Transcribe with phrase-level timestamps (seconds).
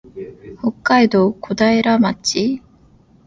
[0.59, 2.63] 北海道小平町